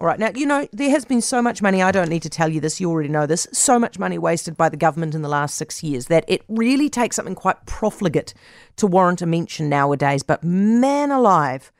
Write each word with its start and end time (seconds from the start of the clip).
All 0.00 0.06
right, 0.06 0.18
now, 0.18 0.30
you 0.32 0.46
know, 0.46 0.68
there 0.72 0.90
has 0.90 1.04
been 1.04 1.20
so 1.20 1.42
much 1.42 1.60
money, 1.60 1.82
I 1.82 1.90
don't 1.90 2.08
need 2.08 2.22
to 2.22 2.30
tell 2.30 2.48
you 2.48 2.60
this, 2.60 2.80
you 2.80 2.88
already 2.88 3.08
know 3.08 3.26
this, 3.26 3.48
so 3.52 3.80
much 3.80 3.98
money 3.98 4.16
wasted 4.16 4.56
by 4.56 4.68
the 4.68 4.76
government 4.76 5.16
in 5.16 5.22
the 5.22 5.28
last 5.28 5.56
six 5.56 5.82
years 5.82 6.06
that 6.06 6.24
it 6.28 6.44
really 6.46 6.88
takes 6.88 7.16
something 7.16 7.34
quite 7.34 7.66
profligate 7.66 8.32
to 8.76 8.86
warrant 8.86 9.22
a 9.22 9.26
mention 9.26 9.68
nowadays. 9.68 10.22
But 10.22 10.44
man 10.44 11.10
alive, 11.10 11.72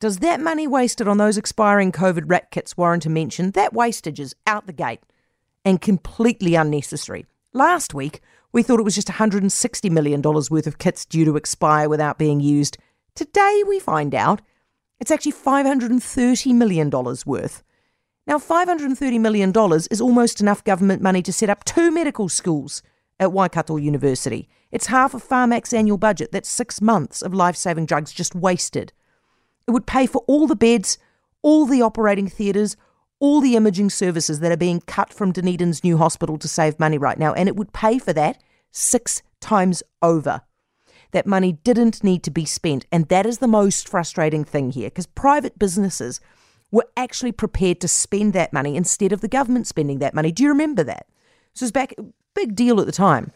does 0.00 0.18
that 0.18 0.38
money 0.38 0.66
wasted 0.66 1.08
on 1.08 1.16
those 1.16 1.38
expiring 1.38 1.92
COVID 1.92 2.24
rat 2.26 2.50
kits 2.50 2.76
warrant 2.76 3.06
a 3.06 3.10
mention? 3.10 3.52
That 3.52 3.72
wastage 3.72 4.20
is 4.20 4.36
out 4.46 4.66
the 4.66 4.74
gate 4.74 5.00
and 5.64 5.80
completely 5.80 6.56
unnecessary. 6.56 7.24
Last 7.54 7.94
week, 7.94 8.20
we 8.52 8.62
thought 8.62 8.80
it 8.80 8.84
was 8.84 8.94
just 8.94 9.08
$160 9.08 9.90
million 9.90 10.20
worth 10.20 10.66
of 10.66 10.76
kits 10.76 11.06
due 11.06 11.24
to 11.24 11.36
expire 11.36 11.88
without 11.88 12.18
being 12.18 12.40
used. 12.40 12.76
Today, 13.14 13.62
we 13.66 13.78
find 13.78 14.14
out 14.14 14.42
it's 15.00 15.10
actually 15.10 15.32
$530 15.32 16.54
million 16.54 16.90
worth. 16.90 17.62
Now, 18.26 18.38
$530 18.38 19.20
million 19.20 19.52
is 19.90 20.00
almost 20.00 20.40
enough 20.40 20.64
government 20.64 21.00
money 21.02 21.22
to 21.22 21.32
set 21.32 21.50
up 21.50 21.64
two 21.64 21.90
medical 21.90 22.28
schools 22.28 22.82
at 23.20 23.32
Waikato 23.32 23.76
University. 23.76 24.48
It's 24.72 24.86
half 24.86 25.14
of 25.14 25.22
Pharmac's 25.22 25.72
annual 25.72 25.96
budget. 25.96 26.32
That's 26.32 26.48
six 26.48 26.82
months 26.82 27.22
of 27.22 27.32
life 27.32 27.56
saving 27.56 27.86
drugs 27.86 28.12
just 28.12 28.34
wasted. 28.34 28.92
It 29.68 29.70
would 29.70 29.86
pay 29.86 30.06
for 30.06 30.22
all 30.26 30.46
the 30.46 30.56
beds, 30.56 30.98
all 31.42 31.66
the 31.66 31.82
operating 31.82 32.28
theatres, 32.28 32.76
all 33.18 33.40
the 33.40 33.56
imaging 33.56 33.90
services 33.90 34.40
that 34.40 34.52
are 34.52 34.56
being 34.56 34.80
cut 34.80 35.12
from 35.12 35.32
Dunedin's 35.32 35.82
new 35.82 35.96
hospital 35.96 36.36
to 36.38 36.48
save 36.48 36.78
money 36.78 36.98
right 36.98 37.18
now, 37.18 37.32
and 37.32 37.48
it 37.48 37.56
would 37.56 37.72
pay 37.72 37.98
for 37.98 38.12
that 38.12 38.42
six 38.70 39.22
times 39.40 39.82
over. 40.02 40.42
That 41.12 41.26
money 41.26 41.52
didn't 41.64 42.04
need 42.04 42.22
to 42.24 42.30
be 42.30 42.44
spent, 42.44 42.86
and 42.92 43.08
that 43.08 43.26
is 43.26 43.38
the 43.38 43.46
most 43.46 43.88
frustrating 43.88 44.44
thing 44.44 44.70
here 44.72 44.88
because 44.88 45.06
private 45.06 45.58
businesses 45.58 46.20
were 46.70 46.86
actually 46.96 47.32
prepared 47.32 47.80
to 47.80 47.88
spend 47.88 48.32
that 48.32 48.52
money 48.52 48.76
instead 48.76 49.12
of 49.12 49.20
the 49.20 49.28
government 49.28 49.66
spending 49.66 49.98
that 50.00 50.14
money. 50.14 50.32
Do 50.32 50.42
you 50.42 50.48
remember 50.48 50.82
that? 50.84 51.06
This 51.54 51.62
was 51.62 51.72
back 51.72 51.94
big 52.34 52.54
deal 52.54 52.80
at 52.80 52.86
the 52.86 52.92
time. 52.92 53.32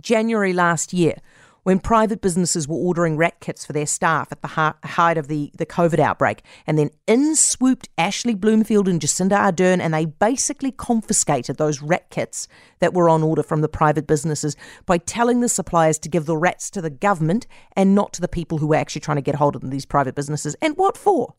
January 0.00 0.52
last 0.52 0.92
year, 0.92 1.16
when 1.64 1.78
private 1.78 2.20
businesses 2.20 2.66
were 2.66 2.76
ordering 2.76 3.16
rat 3.16 3.40
kits 3.40 3.64
for 3.64 3.72
their 3.72 3.86
staff 3.86 4.32
at 4.32 4.42
the 4.42 4.48
height 4.48 5.16
of 5.16 5.28
the, 5.28 5.50
the 5.56 5.66
COVID 5.66 5.98
outbreak. 5.98 6.42
And 6.66 6.78
then 6.78 6.90
in 7.06 7.36
swooped 7.36 7.88
Ashley 7.96 8.34
Bloomfield 8.34 8.88
and 8.88 9.00
Jacinda 9.00 9.36
Ardern, 9.36 9.80
and 9.80 9.94
they 9.94 10.06
basically 10.06 10.72
confiscated 10.72 11.56
those 11.56 11.80
rat 11.80 12.10
kits 12.10 12.48
that 12.80 12.94
were 12.94 13.08
on 13.08 13.22
order 13.22 13.42
from 13.42 13.60
the 13.60 13.68
private 13.68 14.06
businesses 14.06 14.56
by 14.86 14.98
telling 14.98 15.40
the 15.40 15.48
suppliers 15.48 15.98
to 16.00 16.08
give 16.08 16.26
the 16.26 16.36
rats 16.36 16.70
to 16.70 16.80
the 16.80 16.90
government 16.90 17.46
and 17.76 17.94
not 17.94 18.12
to 18.12 18.20
the 18.20 18.28
people 18.28 18.58
who 18.58 18.66
were 18.66 18.76
actually 18.76 19.00
trying 19.00 19.16
to 19.16 19.22
get 19.22 19.36
hold 19.36 19.54
of 19.54 19.60
them, 19.60 19.70
these 19.70 19.86
private 19.86 20.14
businesses. 20.14 20.56
And 20.60 20.76
what 20.76 20.96
for? 20.96 21.34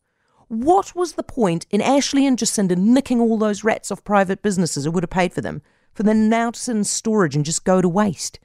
What 0.48 0.94
was 0.94 1.14
the 1.14 1.22
point 1.22 1.66
in 1.70 1.80
Ashley 1.80 2.26
and 2.26 2.38
Jacinda 2.38 2.76
nicking 2.76 3.20
all 3.20 3.38
those 3.38 3.64
rats 3.64 3.90
off 3.90 4.04
private 4.04 4.42
businesses 4.42 4.84
who 4.84 4.90
would 4.92 5.02
have 5.02 5.10
paid 5.10 5.32
for 5.32 5.40
them? 5.40 5.62
For 5.94 6.02
them 6.02 6.28
now 6.28 6.50
to 6.50 6.58
sit 6.58 6.76
in 6.76 6.84
storage 6.84 7.36
and 7.36 7.44
just 7.44 7.64
go 7.64 7.80
to 7.80 7.88
waste. 7.88 8.38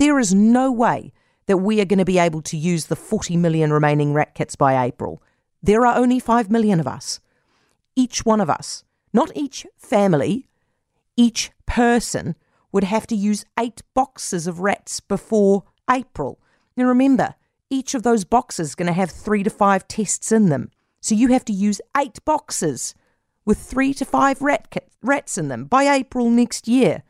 There 0.00 0.18
is 0.18 0.32
no 0.32 0.72
way 0.72 1.12
that 1.44 1.58
we 1.58 1.78
are 1.78 1.84
going 1.84 1.98
to 1.98 2.06
be 2.06 2.18
able 2.18 2.40
to 2.40 2.56
use 2.56 2.86
the 2.86 2.96
40 2.96 3.36
million 3.36 3.70
remaining 3.70 4.14
rat 4.14 4.34
kits 4.34 4.56
by 4.56 4.82
April. 4.82 5.22
There 5.62 5.84
are 5.84 5.94
only 5.94 6.18
5 6.18 6.50
million 6.50 6.80
of 6.80 6.86
us. 6.86 7.20
Each 7.94 8.24
one 8.24 8.40
of 8.40 8.48
us, 8.48 8.82
not 9.12 9.30
each 9.36 9.66
family, 9.76 10.48
each 11.18 11.50
person 11.66 12.34
would 12.72 12.84
have 12.84 13.06
to 13.08 13.14
use 13.14 13.44
eight 13.58 13.82
boxes 13.92 14.46
of 14.46 14.60
rats 14.60 15.00
before 15.00 15.64
April. 15.90 16.40
Now 16.78 16.86
remember, 16.86 17.34
each 17.68 17.94
of 17.94 18.02
those 18.02 18.24
boxes 18.24 18.68
is 18.68 18.74
going 18.74 18.86
to 18.86 18.94
have 18.94 19.10
three 19.10 19.42
to 19.42 19.50
five 19.50 19.86
tests 19.86 20.32
in 20.32 20.48
them. 20.48 20.70
So 21.02 21.14
you 21.14 21.28
have 21.28 21.44
to 21.44 21.52
use 21.52 21.82
eight 21.94 22.24
boxes 22.24 22.94
with 23.44 23.58
three 23.58 23.92
to 23.92 24.06
five 24.06 24.40
rat 24.40 24.70
kit, 24.70 24.88
rats 25.02 25.36
in 25.36 25.48
them 25.48 25.66
by 25.66 25.94
April 25.94 26.30
next 26.30 26.68
year. 26.68 27.02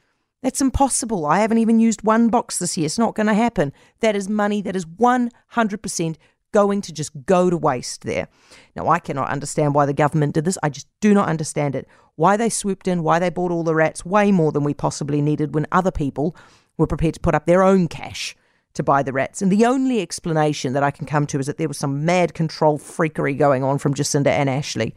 That's 0.43 0.61
impossible. 0.61 1.27
I 1.27 1.41
haven't 1.41 1.59
even 1.59 1.81
used 1.81 2.03
one 2.03 2.29
box 2.29 2.59
this 2.59 2.77
year. 2.77 2.87
It's 2.87 2.99
not 2.99 3.15
going 3.15 3.27
to 3.27 3.35
happen. 3.35 3.73
That 4.01 4.17
is 4.17 4.29
money 4.29 4.63
that 4.63 4.75
is 4.75 4.87
100% 4.87 6.17
going 6.53 6.81
to 6.81 6.93
just 6.93 7.13
go 7.27 7.51
to 7.51 7.57
waste 7.57 8.03
there. 8.03 8.29
Now, 8.75 8.89
I 8.89 8.99
cannot 8.99 9.31
understand 9.31 9.75
why 9.75 9.87
the 9.87 9.93
government 9.93 10.35
did 10.35 10.45
this. 10.45 10.59
I 10.63 10.69
just 10.69 10.89
do 11.01 11.15
not 11.15 11.29
understand 11.29 11.75
it. 11.75 11.87
Why 12.17 12.37
they 12.37 12.49
swooped 12.49 12.89
in, 12.89 13.03
why 13.03 13.19
they 13.19 13.31
bought 13.31 13.53
all 13.53 13.63
the 13.63 13.75
rats, 13.75 14.05
way 14.05 14.33
more 14.33 14.51
than 14.51 14.65
we 14.65 14.75
possibly 14.75 15.23
needed 15.23 15.55
when 15.55 15.67
other 15.73 15.91
people 15.91 16.35
were 16.77 16.87
prepared 16.87 17.15
to 17.15 17.21
put 17.21 17.35
up 17.35 17.47
their 17.47 17.63
own 17.63 17.87
cash 17.87 18.35
to 18.75 18.83
buy 18.83 19.03
the 19.03 19.13
rats. 19.13 19.43
And 19.43 19.51
the 19.51 19.67
only 19.67 20.01
explanation 20.01 20.73
that 20.73 20.83
I 20.83 20.91
can 20.91 21.07
come 21.07 21.27
to 21.29 21.39
is 21.39 21.47
that 21.47 21.59
there 21.59 21.69
was 21.69 21.79
some 21.79 22.05
mad 22.05 22.35
control 22.35 22.79
freakery 22.79 23.37
going 23.37 23.63
on 23.63 23.79
from 23.79 23.95
Jacinda 23.95 24.29
and 24.29 24.49
Ashley. 24.49 24.95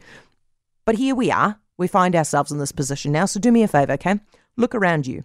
But 0.84 0.96
here 0.96 1.14
we 1.14 1.30
are. 1.30 1.60
We 1.76 1.88
find 1.88 2.14
ourselves 2.14 2.52
in 2.52 2.58
this 2.58 2.72
position 2.72 3.12
now. 3.12 3.26
So 3.26 3.40
do 3.40 3.50
me 3.50 3.62
a 3.62 3.68
favour, 3.68 3.94
okay? 3.94 4.20
Look 4.56 4.74
around 4.74 5.06
you. 5.06 5.24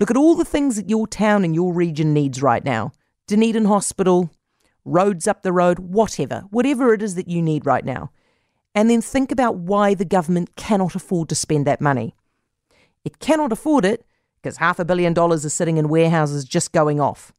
Look 0.00 0.10
at 0.10 0.16
all 0.16 0.34
the 0.34 0.46
things 0.46 0.76
that 0.76 0.88
your 0.88 1.06
town 1.06 1.44
and 1.44 1.54
your 1.54 1.74
region 1.74 2.14
needs 2.14 2.42
right 2.42 2.64
now 2.64 2.92
Dunedin 3.26 3.66
Hospital, 3.66 4.30
roads 4.86 5.28
up 5.28 5.42
the 5.42 5.52
road, 5.52 5.78
whatever, 5.78 6.44
whatever 6.50 6.94
it 6.94 7.02
is 7.02 7.16
that 7.16 7.28
you 7.28 7.42
need 7.42 7.66
right 7.66 7.84
now. 7.84 8.10
And 8.74 8.88
then 8.88 9.02
think 9.02 9.30
about 9.30 9.56
why 9.56 9.92
the 9.92 10.06
government 10.06 10.56
cannot 10.56 10.94
afford 10.94 11.28
to 11.28 11.34
spend 11.34 11.66
that 11.66 11.82
money. 11.82 12.14
It 13.04 13.18
cannot 13.18 13.52
afford 13.52 13.84
it 13.84 14.06
because 14.42 14.56
half 14.56 14.78
a 14.78 14.86
billion 14.86 15.12
dollars 15.12 15.44
is 15.44 15.52
sitting 15.52 15.76
in 15.76 15.90
warehouses 15.90 16.46
just 16.46 16.72
going 16.72 16.98
off. 16.98 17.34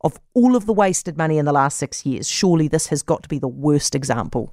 Of 0.00 0.18
all 0.34 0.56
of 0.56 0.66
the 0.66 0.74
wasted 0.74 1.16
money 1.16 1.38
in 1.38 1.44
the 1.44 1.52
last 1.52 1.76
six 1.78 2.04
years, 2.04 2.28
surely 2.28 2.66
this 2.66 2.88
has 2.88 3.04
got 3.04 3.22
to 3.22 3.28
be 3.28 3.38
the 3.38 3.46
worst 3.46 3.94
example. 3.94 4.52